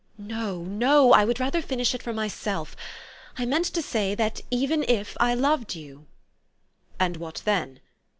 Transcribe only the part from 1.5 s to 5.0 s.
finish it for myself. I meant to sa}^ that even